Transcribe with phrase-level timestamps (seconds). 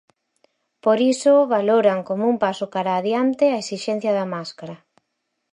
[0.83, 4.75] Por iso, valoran como un paso cara adiante a esixencia da máscara.